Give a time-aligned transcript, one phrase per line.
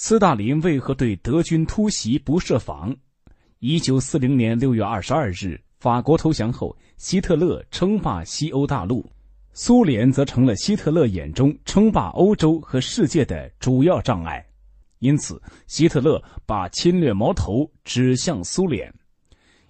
[0.00, 2.96] 斯大林为何对德军突袭不设防？
[3.58, 9.04] 一九四零年六月二十二日，法国投降后，希特勒称霸西欧大陆，
[9.52, 14.46] 苏联则成了希特勒眼中称霸欧洲和世界的主要障碍。
[15.00, 18.94] 因此，希特勒把侵略矛头指向苏联。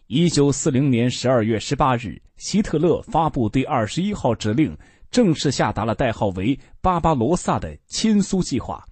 [0.08, 4.76] 一九四零年十二月十八日，希特勒发布第二十一号指令，
[5.10, 8.86] 正式下达了代号为“巴巴罗萨”的亲苏计划。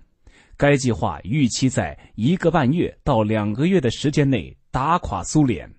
[0.57, 5.71] 该计划预期在一个半月到两个月的时间内打垮苏联。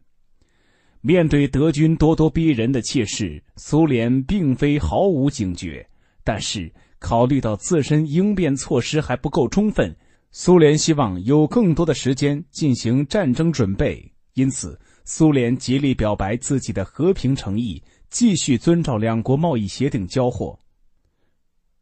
[1.02, 5.88] 面对德军咄咄逼人的气势，苏联并非毫无警觉，
[6.24, 9.96] 但是考虑到自身应变措施还不够充分，
[10.32, 20.60] 苏联希望有更多的时间进行战争准备，因此苏联极力表白自己的和平诚意，继续遵照两国贸易协定交货。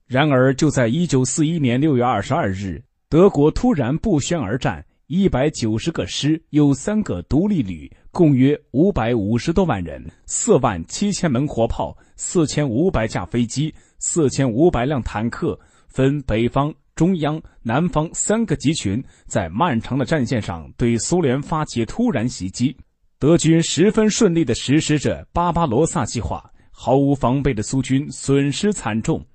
[0.05, 2.83] 然而，就在一九四一年六月二十二日，
[3.15, 22.75] 德国突然不宣而战，一百九十个师，有三个独立旅，共约五百五十多万人，四万七千门火炮，四千五百架飞机，四千五百辆坦克，分北方、中央、南方三个集群，在漫长的战线上对苏联发起突然袭击。
[23.17, 29.25] 德军十分顺利地实施着巴巴罗萨计划，毫无防备的苏军损失惨重。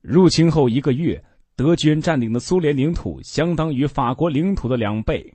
[0.00, 1.20] 入侵后一个月，
[1.56, 5.32] 德军占领的苏联领土相当于法国领土的两倍。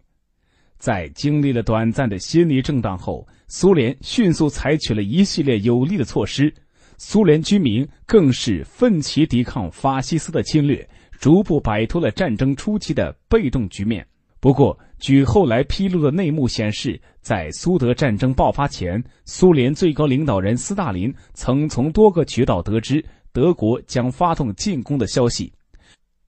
[0.78, 6.54] 在经历了短暂的心理震荡后，苏联迅速采取了一系列有力的措施，
[7.00, 10.88] 苏联居民更是奋起抵抗法西斯的侵略，
[11.20, 14.06] 逐步摆脱了战争初期的被动局面。
[14.40, 23.04] 不过，据后来披露的内幕显示，在苏德战争爆发前，苏联最高领导人斯大林曾从多个渠道得知。
[23.34, 25.54] 德国将发动进攻的消息，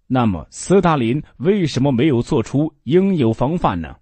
[0.07, 3.95] 那么斯大林为什么没有做出应有防范呢？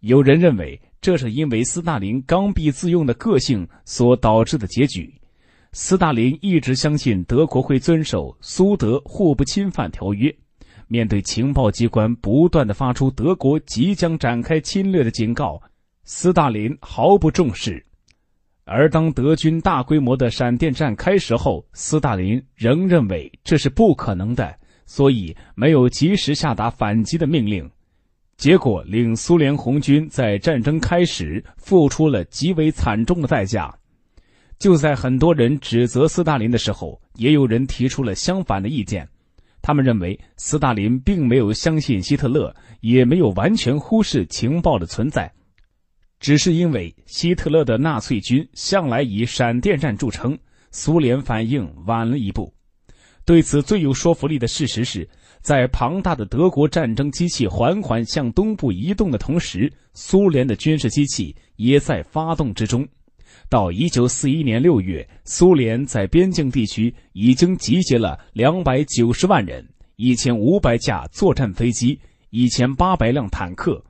[0.00, 5.12] 有人认为这是因为斯大林刚愎自用的个性所导致的结局。
[5.72, 10.34] 斯大林一直相信德国会遵守苏德互不侵犯条约，
[10.86, 15.60] 面对情报机关不断的发出德国即将展开侵略的警告，
[16.04, 17.84] 斯大林毫不重视。
[18.64, 24.56] 而当德军大规模的闪电战开始后，斯大林仍认为这是不可能的，
[24.86, 27.70] 所以没有及时下达反击的命令，
[28.36, 33.74] 结果令苏联红军在战争开始付出了极为惨重的代价。
[34.58, 39.06] 就在很多人指责斯大林的时候，也有人提出了相反的意见，
[39.60, 45.30] 他们认为斯大林并没有相信希特勒，也没有完全忽视情报的存在。
[46.20, 50.38] 只是因为希特勒的纳粹军向来以闪电战著称，
[50.70, 52.54] 苏联反应晚了一步。
[53.24, 55.08] 对此最有说服力的事实是，
[55.40, 62.86] 在庞大的德国战争机器缓缓向东部移动的同时，苏联的军事机器也在发动之中。
[63.48, 71.98] 到一九四一年六月，苏联在边境地区已经集结了两百九十万人、一千五百架作战飞机、
[72.30, 73.82] 一千八百辆坦克。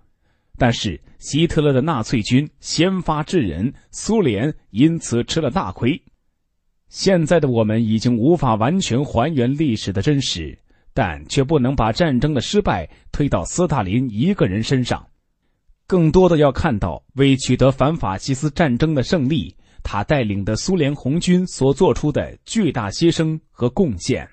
[0.56, 6.00] 但是希特勒的纳粹军先发制人，苏联因此吃了大亏。
[6.94, 10.56] 现在的我们已经无法完全还原历史的真实，
[10.92, 15.04] 但却不能把战争的失败推到斯大林一个人身上，
[15.88, 19.52] 更多的要看到为取得反法西斯战争的胜利，
[19.82, 24.24] 他带领的苏联红军所做出的巨大牺牲和贡献。